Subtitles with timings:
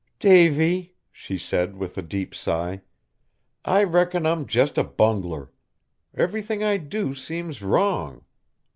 [0.17, 2.81] "Davy," she said with a deep sigh,
[3.63, 5.51] "I reckon I'm just a bungler.
[6.15, 8.25] Everything I do seems wrong.